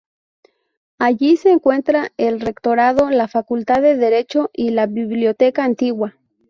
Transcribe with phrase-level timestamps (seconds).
[0.97, 6.17] Allí se encuentran el rectorado, la Facultad de Derecho y la biblioteca antigua.